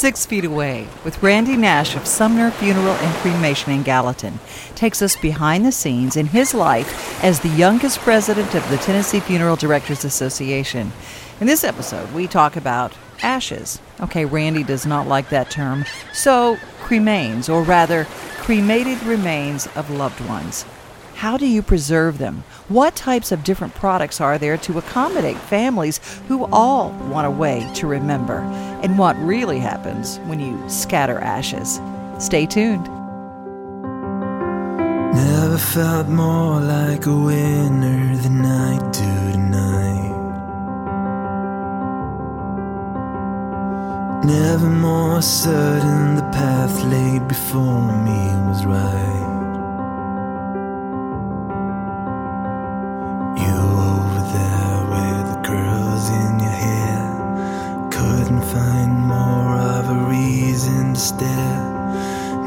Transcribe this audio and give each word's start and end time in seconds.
Six 0.00 0.24
Feet 0.24 0.46
Away 0.46 0.88
with 1.04 1.22
Randy 1.22 1.58
Nash 1.58 1.94
of 1.94 2.06
Sumner 2.06 2.50
Funeral 2.52 2.94
and 2.94 3.14
Cremation 3.16 3.70
in 3.70 3.82
Gallatin 3.82 4.40
takes 4.74 5.02
us 5.02 5.14
behind 5.14 5.66
the 5.66 5.72
scenes 5.72 6.16
in 6.16 6.24
his 6.24 6.54
life 6.54 7.22
as 7.22 7.40
the 7.40 7.50
youngest 7.50 7.98
president 7.98 8.54
of 8.54 8.66
the 8.70 8.78
Tennessee 8.78 9.20
Funeral 9.20 9.56
Directors 9.56 10.06
Association. 10.06 10.90
In 11.38 11.46
this 11.46 11.64
episode, 11.64 12.10
we 12.14 12.26
talk 12.26 12.56
about 12.56 12.94
ashes. 13.22 13.78
Okay, 14.00 14.24
Randy 14.24 14.62
does 14.62 14.86
not 14.86 15.06
like 15.06 15.28
that 15.28 15.50
term. 15.50 15.84
So, 16.14 16.56
cremains, 16.80 17.52
or 17.52 17.62
rather, 17.62 18.06
cremated 18.38 19.02
remains 19.02 19.66
of 19.76 19.90
loved 19.90 20.22
ones. 20.22 20.64
How 21.20 21.36
do 21.36 21.46
you 21.46 21.60
preserve 21.60 22.16
them? 22.16 22.44
What 22.68 22.96
types 22.96 23.30
of 23.30 23.44
different 23.44 23.74
products 23.74 24.22
are 24.22 24.38
there 24.38 24.56
to 24.56 24.78
accommodate 24.78 25.36
families 25.36 26.00
who 26.28 26.46
all 26.46 26.92
want 27.12 27.26
a 27.26 27.30
way 27.30 27.70
to 27.74 27.86
remember? 27.86 28.38
And 28.82 28.96
what 28.96 29.18
really 29.18 29.58
happens 29.58 30.16
when 30.20 30.40
you 30.40 30.58
scatter 30.66 31.18
ashes? 31.18 31.78
Stay 32.18 32.46
tuned. 32.46 32.88
Never 35.14 35.58
felt 35.58 36.08
more 36.08 36.58
like 36.58 37.04
a 37.04 37.14
winner 37.14 38.16
than 38.16 38.42
I 38.42 38.78
do 38.90 39.32
tonight. 39.32 40.16
Never 44.24 44.70
more 44.70 45.20
certain 45.20 46.14
the 46.16 46.22
path 46.32 46.82
laid 46.84 47.28
before 47.28 47.92
me 47.92 47.99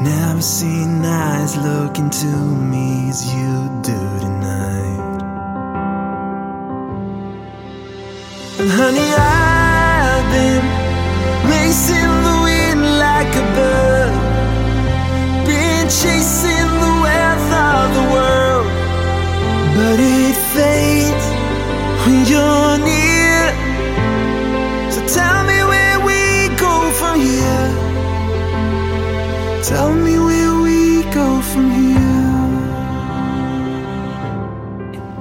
Never 0.04 0.42
seen 0.42 1.02
eyes 1.02 1.56
look 1.56 1.96
into 1.98 2.26
me 2.26 3.08
as 3.08 3.24
you 3.34 3.70
do 3.80 3.98
tonight. 4.20 5.22
Honey, 8.76 9.13
Tell 29.66 29.94
me 29.94 30.18
where 30.18 30.60
we 30.60 31.02
go 31.04 31.40
from 31.40 31.70
here. 31.70 31.98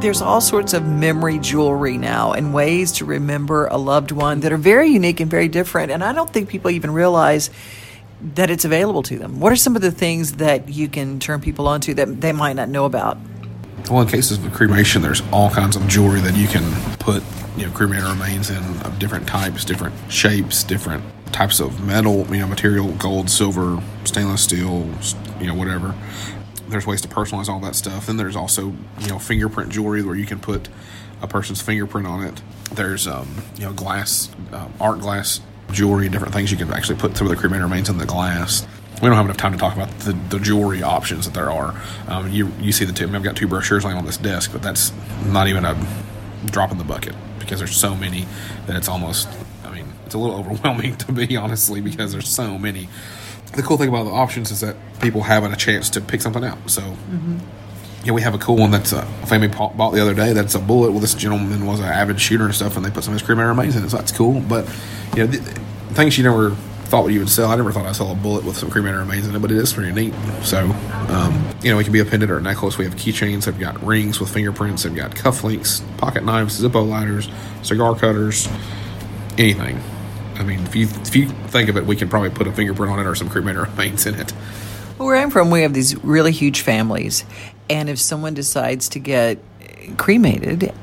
There's 0.01 0.21
all 0.21 0.41
sorts 0.41 0.73
of 0.73 0.85
memory 0.85 1.39
jewelry 1.39 1.97
now 1.97 2.33
and 2.33 2.53
ways 2.53 2.91
to 2.93 3.05
remember 3.05 3.67
a 3.67 3.77
loved 3.77 4.11
one 4.11 4.41
that 4.41 4.51
are 4.51 4.57
very 4.57 4.89
unique 4.89 5.21
and 5.21 5.31
very 5.31 5.47
different. 5.47 5.93
And 5.93 6.03
I 6.03 6.11
don't 6.11 6.29
think 6.29 6.49
people 6.49 6.71
even 6.71 6.91
realize 6.91 7.51
that 8.35 8.49
it's 8.49 8.65
available 8.65 9.01
to 9.03 9.17
them. 9.17 9.39
What 9.39 9.53
are 9.53 9.55
some 9.55 9.77
of 9.77 9.81
the 9.81 9.91
things 9.91 10.33
that 10.33 10.67
you 10.67 10.89
can 10.89 11.21
turn 11.21 11.39
people 11.39 11.65
onto 11.65 11.93
that 11.93 12.19
they 12.19 12.33
might 12.33 12.57
not 12.57 12.67
know 12.67 12.83
about? 12.83 13.17
Well, 13.89 14.01
in 14.01 14.09
cases 14.09 14.43
of 14.43 14.53
cremation, 14.53 15.01
there's 15.01 15.23
all 15.31 15.51
kinds 15.51 15.77
of 15.77 15.87
jewelry 15.87 16.19
that 16.19 16.35
you 16.35 16.49
can 16.49 16.69
put, 16.97 17.23
you 17.55 17.65
know, 17.65 17.71
cremated 17.71 18.09
remains 18.09 18.49
in 18.49 18.61
of 18.81 18.99
different 18.99 19.25
types, 19.25 19.63
different 19.63 19.95
shapes, 20.11 20.65
different 20.65 21.01
types 21.33 21.59
of 21.59 21.83
metal, 21.85 22.25
you 22.33 22.39
know, 22.39 22.47
material, 22.47 22.91
gold, 22.93 23.29
silver, 23.29 23.81
stainless 24.05 24.43
steel, 24.43 24.89
you 25.39 25.47
know, 25.47 25.55
whatever. 25.55 25.95
There's 26.69 26.87
ways 26.87 27.01
to 27.01 27.07
personalize 27.07 27.49
all 27.49 27.59
that 27.61 27.75
stuff. 27.75 28.07
Then 28.07 28.17
there's 28.17 28.35
also, 28.35 28.73
you 28.99 29.07
know, 29.07 29.19
fingerprint 29.19 29.71
jewelry 29.71 30.03
where 30.03 30.15
you 30.15 30.25
can 30.25 30.39
put 30.39 30.69
a 31.21 31.27
person's 31.27 31.61
fingerprint 31.61 32.07
on 32.07 32.23
it. 32.23 32.41
There's, 32.73 33.07
um, 33.07 33.27
you 33.55 33.65
know, 33.65 33.73
glass, 33.73 34.29
uh, 34.51 34.67
art 34.79 34.99
glass 34.99 35.41
jewelry, 35.71 36.07
different 36.09 36.33
things 36.33 36.51
you 36.51 36.57
can 36.57 36.71
actually 36.71 36.99
put 36.99 37.17
some 37.17 37.27
of 37.27 37.31
the 37.31 37.37
cremated 37.37 37.63
remains 37.63 37.89
in 37.89 37.97
the 37.97 38.05
glass 38.05 38.65
we 39.03 39.09
don't 39.09 39.17
have 39.17 39.25
enough 39.25 39.37
time 39.37 39.51
to 39.51 39.57
talk 39.57 39.75
about 39.75 39.89
the, 39.99 40.13
the 40.29 40.39
jewelry 40.39 40.81
options 40.81 41.25
that 41.25 41.33
there 41.33 41.51
are. 41.51 41.75
Um, 42.07 42.31
you 42.31 42.51
you 42.61 42.71
see 42.71 42.85
the 42.85 42.93
two. 42.93 43.03
I 43.03 43.07
mean, 43.07 43.15
I've 43.15 43.23
got 43.23 43.35
two 43.35 43.47
brochures 43.47 43.83
laying 43.83 43.97
on 43.97 44.05
this 44.05 44.15
desk, 44.15 44.53
but 44.53 44.61
that's 44.61 44.93
not 45.25 45.47
even 45.47 45.65
a 45.65 45.75
drop 46.45 46.71
in 46.71 46.77
the 46.77 46.85
bucket 46.85 47.13
because 47.37 47.59
there's 47.59 47.75
so 47.75 47.95
many 47.95 48.25
that 48.65 48.77
it's 48.77 48.87
almost. 48.87 49.27
It's 50.13 50.15
a 50.15 50.19
little 50.19 50.39
overwhelming 50.39 50.95
to 50.97 51.11
be 51.11 51.35
honestly 51.35 51.81
because 51.81 52.11
there's 52.11 52.29
so 52.29 52.59
many. 52.59 52.87
The 53.55 53.63
cool 53.63 53.77
thing 53.77 53.89
about 53.89 54.03
the 54.03 54.11
options 54.11 54.51
is 54.51 54.59
that 54.59 54.75
people 55.01 55.21
have 55.23 55.43
a 55.43 55.55
chance 55.55 55.89
to 55.91 56.01
pick 56.01 56.21
something 56.21 56.43
out. 56.43 56.69
So. 56.69 56.81
Mm-hmm. 56.81 57.39
Yeah, 58.05 58.11
we 58.11 58.21
have 58.21 58.35
a 58.35 58.37
cool 58.37 58.57
one 58.57 58.69
that's 58.69 58.91
a 58.91 59.03
family 59.27 59.47
bought 59.47 59.93
the 59.93 60.01
other 60.01 60.13
day. 60.13 60.33
That's 60.33 60.55
a 60.55 60.59
bullet. 60.59 60.91
Well, 60.91 60.99
this 60.99 61.13
gentleman 61.13 61.65
was 61.65 61.79
an 61.79 61.85
avid 61.85 62.19
shooter 62.19 62.43
and 62.43 62.53
stuff, 62.53 62.75
and 62.75 62.85
they 62.85 62.91
put 62.91 63.05
some 63.05 63.13
of 63.13 63.19
his 63.21 63.25
cremated 63.25 63.47
remains 63.47 63.77
in 63.77 63.85
it, 63.85 63.91
so 63.91 63.95
that's 63.95 64.11
cool. 64.11 64.41
But 64.41 64.67
you 65.15 65.25
know, 65.25 65.31
things 65.93 66.17
you 66.17 66.25
never 66.25 66.49
thought 66.93 67.07
you 67.07 67.19
would 67.19 67.29
sell. 67.29 67.49
I 67.49 67.55
never 67.55 67.71
thought 67.71 67.85
I'd 67.85 67.95
sell 67.95 68.11
a 68.11 68.15
bullet 68.15 68.43
with 68.43 68.57
some 68.57 68.69
cremated 68.69 68.99
remains 68.99 69.25
in 69.25 69.33
it, 69.33 69.39
but 69.39 69.51
it 69.51 69.57
is 69.57 69.71
pretty 69.71 69.93
neat. 69.93 70.13
So, 70.43 70.69
um, 71.07 71.49
you 71.63 71.71
know, 71.71 71.79
it 71.79 71.85
can 71.85 71.93
be 71.93 72.01
a 72.01 72.05
pendant 72.05 72.29
or 72.29 72.39
a 72.39 72.41
necklace. 72.41 72.77
We 72.77 72.83
have 72.83 72.95
keychains. 72.95 73.45
They've 73.45 73.57
got 73.57 73.81
rings 73.81 74.19
with 74.19 74.33
fingerprints. 74.33 74.83
They've 74.83 74.93
got 74.93 75.11
cufflinks, 75.11 75.81
pocket 75.97 76.25
knives, 76.25 76.61
Zippo 76.61 76.85
lighters, 76.85 77.29
cigar 77.61 77.95
cutters, 77.95 78.49
anything. 79.37 79.81
I 80.35 80.43
mean, 80.43 80.59
if 80.61 80.75
you 80.75 80.87
if 80.87 81.15
you 81.15 81.27
think 81.47 81.69
of 81.69 81.77
it, 81.77 81.85
we 81.85 81.95
can 81.95 82.09
probably 82.09 82.29
put 82.29 82.47
a 82.47 82.51
fingerprint 82.51 82.91
on 82.91 82.99
it 82.99 83.05
or 83.05 83.15
some 83.15 83.29
cremated 83.29 83.61
remains 83.61 84.05
in 84.05 84.15
it. 84.15 84.31
Where 84.97 85.15
I'm 85.15 85.31
from, 85.31 85.49
we 85.49 85.61
have 85.63 85.73
these 85.73 86.01
really 86.03 86.31
huge 86.31 86.61
families, 86.61 87.25
and 87.69 87.89
if 87.89 87.99
someone 87.99 88.33
decides 88.33 88.89
to 88.89 88.99
get 88.99 89.39
cremated, 89.97 90.73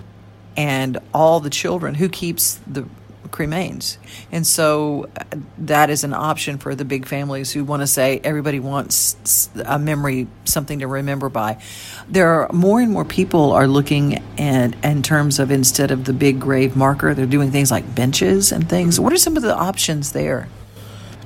and 0.57 0.99
all 1.15 1.41
the 1.41 1.51
children, 1.51 1.95
who 1.95 2.09
keeps 2.09 2.61
the 2.67 2.87
cremains. 3.31 3.97
And 4.33 4.47
so 4.47 5.09
uh, 5.17 5.25
that 5.59 5.91
is 5.91 6.05
an 6.05 6.13
option 6.13 6.59
for 6.59 6.75
the 6.75 6.85
big 6.85 7.07
families 7.07 7.53
who 7.53 7.65
want 7.65 7.81
to 7.83 7.87
say 7.87 8.21
everybody 8.25 8.61
wants 8.61 9.51
a 9.65 9.79
memory, 9.79 10.27
something 10.45 10.81
to 10.81 10.87
remember 10.87 11.29
by. 11.29 11.63
There 12.09 12.29
are 12.29 12.53
more 12.53 12.81
and 12.81 12.93
more 12.93 13.05
people 13.05 13.53
are 13.53 13.67
looking 13.67 14.23
at 14.39 14.85
in 14.85 15.03
terms 15.03 15.39
of 15.39 15.51
instead 15.51 15.91
of 15.91 16.05
the 16.05 16.13
big 16.13 16.41
grave 16.41 16.77
marker, 16.77 17.15
they're 17.15 17.27
doing 17.27 17.51
things 17.51 17.71
like 17.71 17.95
benches 17.95 18.53
and 18.53 18.69
things. 18.69 18.99
What 18.99 19.13
are 19.13 19.19
some 19.19 19.37
of 19.37 19.43
the 19.43 19.55
options 19.55 20.13
there? 20.13 20.49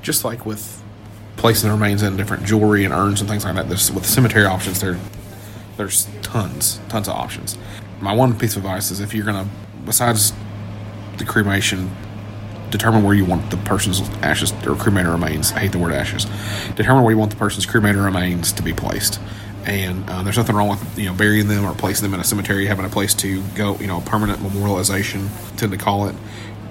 Just 0.01 0.23
like 0.23 0.45
with 0.45 0.83
placing 1.37 1.69
the 1.69 1.75
remains 1.75 2.01
in 2.03 2.15
different 2.17 2.45
jewelry 2.45 2.85
and 2.85 2.93
urns 2.93 3.21
and 3.21 3.29
things 3.29 3.43
like 3.43 3.55
that, 3.55 3.67
there's, 3.67 3.91
with 3.91 4.05
cemetery 4.05 4.45
options, 4.45 4.79
there 4.79 4.97
there's 5.77 6.07
tons, 6.21 6.79
tons 6.89 7.07
of 7.07 7.15
options. 7.15 7.57
My 7.99 8.13
one 8.13 8.37
piece 8.37 8.55
of 8.55 8.63
advice 8.63 8.91
is 8.91 8.99
if 8.99 9.13
you're 9.13 9.25
gonna, 9.25 9.47
besides 9.85 10.33
the 11.17 11.25
cremation, 11.25 11.91
determine 12.69 13.03
where 13.03 13.13
you 13.13 13.25
want 13.25 13.51
the 13.51 13.57
person's 13.57 14.01
ashes 14.21 14.51
or 14.65 14.75
cremated 14.75 15.11
remains. 15.11 15.51
I 15.53 15.59
hate 15.59 15.71
the 15.71 15.79
word 15.79 15.93
ashes. 15.93 16.25
Determine 16.75 17.03
where 17.03 17.13
you 17.13 17.17
want 17.17 17.31
the 17.31 17.37
person's 17.37 17.65
cremated 17.65 18.01
remains 18.01 18.51
to 18.53 18.63
be 18.63 18.73
placed. 18.73 19.19
And 19.65 20.07
uh, 20.09 20.21
there's 20.21 20.37
nothing 20.37 20.55
wrong 20.55 20.69
with 20.69 20.99
you 20.99 21.05
know 21.05 21.13
burying 21.13 21.47
them 21.47 21.65
or 21.65 21.73
placing 21.73 22.03
them 22.03 22.13
in 22.13 22.19
a 22.19 22.23
cemetery, 22.23 22.67
having 22.67 22.85
a 22.85 22.89
place 22.89 23.13
to 23.15 23.41
go, 23.55 23.75
you 23.77 23.87
know, 23.87 24.01
permanent 24.01 24.39
memorialization, 24.39 25.27
tend 25.57 25.71
to 25.71 25.77
call 25.77 26.07
it. 26.07 26.15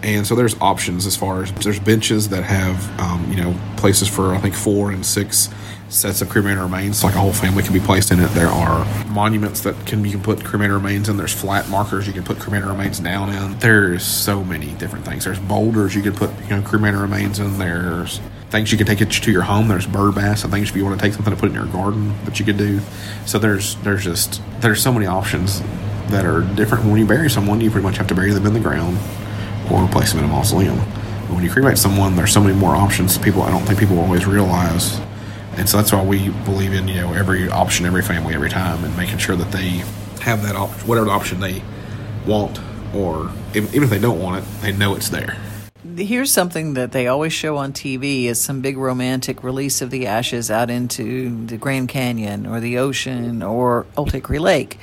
And 0.03 0.27
so 0.27 0.35
there's 0.35 0.55
options 0.61 1.07
as 1.07 1.17
far 1.17 1.43
as 1.43 1.53
there's 1.53 1.81
benches 1.81 2.29
that 2.29 2.45
have 2.45 3.01
um, 3.01 3.27
you 3.31 3.43
know 3.43 3.59
places 3.77 4.09
for 4.09 4.35
I 4.35 4.39
think 4.39 4.55
four 4.55 4.91
and 4.91 5.05
six 5.05 5.49
sets 5.95 6.21
of 6.21 6.29
cremated 6.29 6.59
remains, 6.59 7.05
like 7.05 7.15
a 7.15 7.19
whole 7.19 7.33
family 7.33 7.63
can 7.63 7.73
be 7.73 7.81
placed 7.81 8.11
in 8.11 8.19
it. 8.19 8.27
There 8.31 8.49
are 8.49 8.85
monuments 9.07 9.61
that 9.61 9.87
can 9.87 10.05
you 10.05 10.11
can 10.11 10.23
put 10.23 10.45
cremated 10.45 10.73
remains 10.73 11.09
in. 11.09 11.17
There's 11.17 11.33
flat 11.33 11.69
markers 11.69 12.07
you 12.07 12.13
can 12.13 12.25
put 12.25 12.39
cremated 12.41 12.69
remains 12.69 12.99
down 12.99 13.31
in. 13.31 13.59
There's 13.61 14.05
so 14.05 14.43
many 14.43 14.73
different 14.75 15.05
things. 15.05 15.25
There's 15.25 15.39
boulders 15.39 15.95
you 15.95 16.03
can 16.03 16.13
put 16.13 16.31
you 16.43 16.51
know 16.51 16.63
cremated 16.63 16.99
remains 17.01 17.39
in. 17.39 17.59
There's 17.59 18.21
things 18.51 18.73
you 18.73 18.79
can 18.79 18.87
take 18.87 19.01
it 19.01 19.11
to 19.11 19.31
your 19.31 19.43
home. 19.43 19.69
There's 19.69 19.87
bird 19.87 20.17
baths 20.17 20.43
and 20.43 20.53
things 20.53 20.69
if 20.69 20.77
you 20.77 20.85
want 20.85 20.99
to 20.99 21.05
take 21.05 21.15
something 21.15 21.33
to 21.33 21.41
put 21.41 21.51
in 21.51 21.55
your 21.55 21.67
garden 21.67 22.13
that 22.25 22.41
you 22.41 22.45
could 22.45 22.59
do. 22.59 22.81
So 23.25 23.39
there's 23.39 23.77
there's 23.77 24.03
just 24.03 24.43
there's 24.61 24.83
so 24.83 24.93
many 24.93 25.07
options 25.07 25.63
that 26.09 26.25
are 26.25 26.43
different. 26.57 26.85
When 26.85 26.99
you 26.99 27.07
bury 27.07 27.31
someone, 27.31 27.61
you 27.61 27.71
pretty 27.71 27.87
much 27.87 27.99
have 27.99 28.09
to 28.09 28.15
bury 28.15 28.33
them 28.33 28.47
in 28.47 28.53
the 28.53 28.61
ground 28.61 28.99
or 29.71 29.87
place 29.89 30.13
them 30.13 30.25
in 30.25 30.29
a 30.29 30.33
mausoleum. 30.33 30.77
But 30.77 31.37
when 31.37 31.45
you 31.45 31.51
cremate 31.51 31.79
someone, 31.79 32.17
there's 32.17 32.33
so 32.33 32.41
many 32.41 32.55
more 32.55 32.75
options. 32.75 33.17
People 33.17 33.43
I 33.43 33.51
don't 33.51 33.63
think 33.63 33.79
people 33.79 34.01
always 34.01 34.27
realize 34.27 35.01
and 35.57 35.69
so 35.69 35.77
that's 35.77 35.93
why 35.93 36.03
we 36.03 36.31
believe 36.31 36.73
in 36.73 36.89
you 36.89 37.01
know 37.01 37.13
every 37.13 37.49
option, 37.49 37.87
every 37.87 38.03
family, 38.03 38.35
every 38.35 38.51
time, 38.51 38.85
and 38.85 38.97
making 38.97 39.19
sure 39.19 39.37
that 39.37 39.53
they 39.53 39.83
have 40.21 40.43
that 40.43 40.57
option, 40.57 40.89
whatever 40.89 41.11
option 41.11 41.41
they 41.41 41.63
want, 42.27 42.59
or 42.95 43.31
even 43.55 43.83
if 43.83 43.91
they 43.91 43.99
don't 43.99 44.21
want 44.21 44.43
it, 44.43 44.49
they 44.63 44.73
know 44.73 44.95
it's 44.95 45.09
there. 45.09 45.37
Here's 45.97 46.33
something 46.33 46.75
that 46.75 46.93
they 46.93 47.07
always 47.07 47.33
show 47.33 47.57
on 47.57 47.73
TV 47.73 48.25
is 48.25 48.41
some 48.41 48.63
big 48.63 48.77
romantic 48.77 49.45
release 49.45 49.83
of 49.83 49.91
the 49.91 50.07
ashes 50.07 50.51
out 50.51 50.71
into 50.71 51.47
the 51.47 51.57
Grand 51.57 51.89
Canyon 51.89 52.47
or 52.47 52.59
the 52.59 52.79
ocean 52.79 53.43
or 53.43 53.87
Old 53.97 54.13
Hickory 54.13 54.39
Lake. 54.39 54.79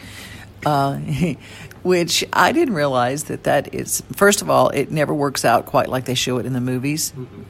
Uh, 0.65 0.99
which 1.81 2.23
I 2.31 2.51
didn't 2.51 2.75
realize 2.75 3.23
that 3.23 3.45
that 3.45 3.73
is. 3.73 4.03
First 4.13 4.43
of 4.43 4.49
all, 4.51 4.69
it 4.69 4.91
never 4.91 5.15
works 5.15 5.43
out 5.43 5.65
quite 5.65 5.89
like 5.89 6.05
they 6.05 6.13
show 6.13 6.37
it 6.37 6.45
in 6.45 6.53
the 6.53 6.61
movies. 6.61 7.11
Mm-hmm 7.11 7.41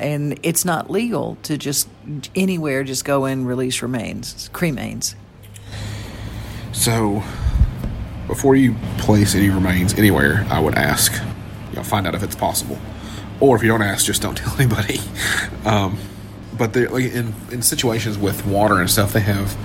and 0.00 0.38
it's 0.42 0.64
not 0.64 0.90
legal 0.90 1.36
to 1.44 1.58
just 1.58 1.88
anywhere 2.34 2.84
just 2.84 3.04
go 3.04 3.24
and 3.24 3.46
release 3.46 3.82
remains, 3.82 4.48
cremains. 4.52 5.14
So, 6.72 7.22
before 8.26 8.56
you 8.56 8.74
place 8.98 9.34
any 9.34 9.50
remains 9.50 9.94
anywhere, 9.94 10.46
I 10.50 10.60
would 10.60 10.76
ask, 10.76 11.12
you 11.70 11.76
know, 11.76 11.82
find 11.82 12.06
out 12.06 12.14
if 12.14 12.22
it's 12.22 12.36
possible, 12.36 12.78
or 13.40 13.56
if 13.56 13.62
you 13.62 13.68
don't 13.68 13.82
ask, 13.82 14.06
just 14.06 14.22
don't 14.22 14.36
tell 14.36 14.54
anybody. 14.60 15.00
Um, 15.64 15.98
but 16.56 16.74
like 16.74 17.12
in 17.12 17.34
in 17.50 17.62
situations 17.62 18.18
with 18.18 18.44
water 18.46 18.80
and 18.80 18.90
stuff, 18.90 19.12
they 19.12 19.20
have 19.20 19.56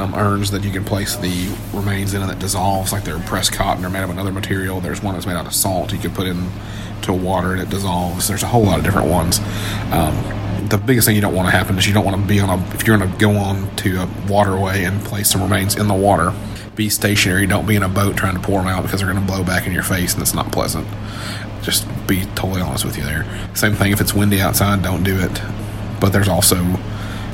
um, 0.00 0.14
urns 0.14 0.50
that 0.50 0.64
you 0.64 0.70
can 0.70 0.84
place 0.84 1.16
the 1.16 1.54
remains 1.72 2.14
in 2.14 2.22
and 2.22 2.30
that 2.30 2.38
dissolves, 2.38 2.92
like 2.92 3.04
they're 3.04 3.18
pressed 3.20 3.52
cotton 3.52 3.84
or 3.84 3.90
made 3.90 4.02
of 4.02 4.10
another 4.10 4.32
material. 4.32 4.80
There's 4.80 5.02
one 5.02 5.14
that's 5.14 5.26
made 5.26 5.36
out 5.36 5.46
of 5.46 5.54
salt 5.54 5.92
you 5.92 5.98
can 5.98 6.12
put 6.12 6.26
in 6.26 6.50
to 7.02 7.12
water 7.12 7.52
and 7.52 7.60
it 7.60 7.70
dissolves. 7.70 8.28
There's 8.28 8.42
a 8.42 8.46
whole 8.46 8.64
lot 8.64 8.78
of 8.78 8.84
different 8.84 9.08
ones. 9.08 9.38
Um, 9.92 10.40
the 10.68 10.78
biggest 10.78 11.06
thing 11.06 11.16
you 11.16 11.22
don't 11.22 11.34
want 11.34 11.48
to 11.48 11.56
happen 11.56 11.76
is 11.78 11.86
you 11.86 11.94
don't 11.94 12.04
want 12.04 12.20
to 12.20 12.26
be 12.26 12.38
on 12.40 12.48
a 12.48 12.74
if 12.74 12.86
you're 12.86 12.96
going 12.96 13.10
to 13.10 13.18
go 13.18 13.32
on 13.32 13.74
to 13.76 13.96
a 13.96 14.08
waterway 14.28 14.84
and 14.84 15.02
place 15.04 15.30
some 15.30 15.42
remains 15.42 15.76
in 15.76 15.88
the 15.88 15.94
water 15.94 16.32
be 16.76 16.88
stationary 16.88 17.46
don't 17.46 17.66
be 17.66 17.74
in 17.74 17.82
a 17.82 17.88
boat 17.88 18.16
trying 18.16 18.34
to 18.34 18.40
pour 18.40 18.60
them 18.60 18.68
out 18.68 18.82
because 18.82 19.00
they're 19.00 19.10
going 19.10 19.24
to 19.24 19.32
blow 19.32 19.42
back 19.42 19.66
in 19.66 19.72
your 19.72 19.82
face 19.82 20.12
and 20.12 20.22
it's 20.22 20.34
not 20.34 20.52
pleasant 20.52 20.86
just 21.62 21.86
be 22.06 22.24
totally 22.36 22.60
honest 22.60 22.84
with 22.84 22.96
you 22.96 23.02
there 23.02 23.24
same 23.54 23.74
thing 23.74 23.90
if 23.90 24.00
it's 24.00 24.14
windy 24.14 24.40
outside 24.40 24.82
don't 24.82 25.02
do 25.02 25.18
it 25.18 25.42
but 26.00 26.10
there's 26.10 26.28
also 26.28 26.56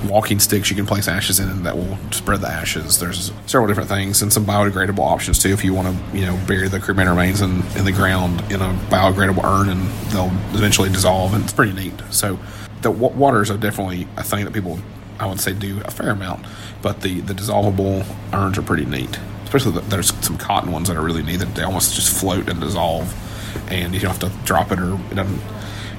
walking 0.04 0.38
sticks 0.38 0.70
you 0.70 0.76
can 0.76 0.86
place 0.86 1.08
ashes 1.08 1.40
in 1.40 1.62
that 1.62 1.76
will 1.76 1.98
spread 2.10 2.40
the 2.40 2.48
ashes. 2.48 2.98
There's 2.98 3.32
several 3.46 3.66
different 3.66 3.88
things 3.88 4.22
and 4.22 4.32
some 4.32 4.44
biodegradable 4.44 5.00
options 5.00 5.38
too 5.38 5.50
if 5.50 5.64
you 5.64 5.74
want 5.74 5.88
to, 5.88 6.18
you 6.18 6.26
know, 6.26 6.38
bury 6.46 6.68
the 6.68 6.80
cremated 6.80 7.10
remains 7.10 7.40
in, 7.40 7.62
in 7.76 7.84
the 7.84 7.92
ground 7.92 8.40
in 8.52 8.60
a 8.60 8.72
biodegradable 8.88 9.44
urn 9.44 9.68
and 9.68 9.88
they'll 10.10 10.32
eventually 10.56 10.88
dissolve 10.88 11.34
and 11.34 11.44
it's 11.44 11.52
pretty 11.52 11.72
neat. 11.72 11.94
So 12.10 12.38
the 12.82 12.92
w- 12.92 13.14
waters 13.14 13.50
are 13.50 13.56
definitely 13.56 14.06
a 14.16 14.22
thing 14.22 14.44
that 14.44 14.52
people 14.52 14.78
I 15.18 15.26
would 15.26 15.40
say 15.40 15.52
do 15.52 15.80
a 15.84 15.90
fair 15.90 16.10
amount, 16.10 16.44
but 16.82 17.00
the 17.00 17.20
the 17.20 17.32
dissolvable 17.32 18.04
urns 18.32 18.58
are 18.58 18.62
pretty 18.62 18.84
neat. 18.84 19.18
Especially 19.44 19.72
the, 19.72 19.80
there's 19.82 20.12
some 20.24 20.36
cotton 20.36 20.72
ones 20.72 20.88
that 20.88 20.96
are 20.96 21.02
really 21.02 21.22
neat 21.22 21.36
that 21.36 21.54
they 21.54 21.62
almost 21.62 21.94
just 21.94 22.14
float 22.14 22.48
and 22.48 22.60
dissolve, 22.60 23.14
and 23.70 23.94
you 23.94 24.00
don't 24.00 24.10
have 24.10 24.30
to 24.30 24.46
drop 24.46 24.72
it 24.72 24.78
or 24.78 24.94
it 25.10 25.14
doesn't. 25.14 25.40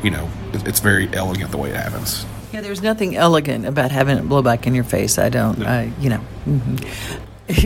You 0.03 0.11
know, 0.11 0.29
it's 0.53 0.79
very 0.79 1.11
elegant 1.13 1.49
the 1.49 1.57
way 1.57 1.71
it 1.71 1.75
happens. 1.75 2.25
Yeah, 2.57 2.61
there's 2.61 2.81
nothing 2.81 3.15
elegant 3.15 3.67
about 3.67 3.91
having 3.91 4.17
it 4.17 4.27
blow 4.27 4.41
back 4.41 4.65
in 4.65 4.73
your 4.73 4.83
face. 4.83 5.19
I 5.19 5.29
don't, 5.29 5.61
I, 5.63 5.91
you 5.99 6.09
know. 6.09 6.19
mhm. 6.47 6.81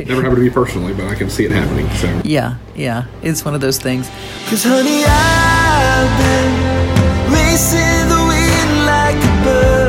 Never 0.05 0.21
happened 0.21 0.35
to 0.35 0.41
me 0.41 0.49
personally, 0.49 0.93
but 0.93 1.05
I 1.07 1.15
can 1.15 1.29
see 1.29 1.45
it 1.45 1.51
happening. 1.51 1.89
So 1.91 2.21
Yeah, 2.25 2.57
yeah, 2.75 3.05
it's 3.23 3.45
one 3.45 3.55
of 3.55 3.61
those 3.61 3.77
things. 3.79 4.09
Cause 4.49 4.65
honey, 4.65 5.05
I've 5.07 6.11
been 6.19 7.31
racing 7.31 8.09
the 8.09 8.21
wind 8.27 8.85
like 8.85 9.15
a 9.15 9.43
bird, 9.45 9.80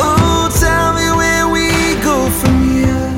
Oh, 0.00 0.48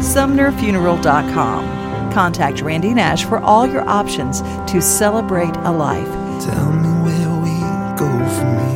SumnerFuneral.com. 0.01 2.13
Contact 2.13 2.63
Randy 2.63 2.95
Nash 2.95 3.25
for 3.25 3.39
all 3.39 3.67
your 3.67 3.87
options 3.89 4.41
to 4.71 4.81
celebrate 4.81 5.57
a 5.59 5.71
life. 5.71 6.09
Tell 6.43 6.73
me 6.73 6.89
where 7.05 7.31
we 7.43 7.61
go 7.97 8.09
from 8.31 8.59
here. 8.59 8.71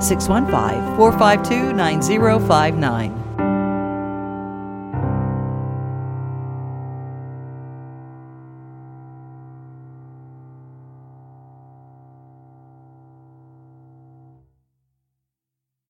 615 0.00 0.96
452 0.96 1.72
9059. 1.72 3.16